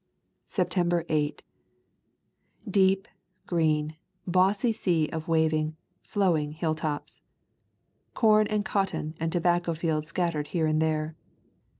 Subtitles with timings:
[0.47, 1.43] September 8.
[2.67, 3.07] Deep,
[3.45, 7.21] green, bossy sea of wav ing, flowing hilltops.
[8.15, 11.15] Corn and cotton and to bacco fields scattered here and there.